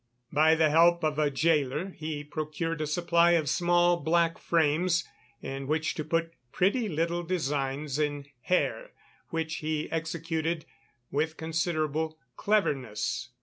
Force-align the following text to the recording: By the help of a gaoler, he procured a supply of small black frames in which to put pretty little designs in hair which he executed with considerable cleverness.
By 0.33 0.55
the 0.55 0.71
help 0.71 1.03
of 1.03 1.19
a 1.19 1.29
gaoler, 1.29 1.91
he 1.91 2.23
procured 2.23 2.81
a 2.81 2.87
supply 2.87 3.33
of 3.33 3.47
small 3.47 3.97
black 3.97 4.39
frames 4.39 5.07
in 5.43 5.67
which 5.67 5.93
to 5.93 6.03
put 6.03 6.33
pretty 6.51 6.89
little 6.89 7.21
designs 7.21 7.99
in 7.99 8.25
hair 8.41 8.93
which 9.29 9.57
he 9.57 9.91
executed 9.91 10.65
with 11.11 11.37
considerable 11.37 12.17
cleverness. 12.35 13.29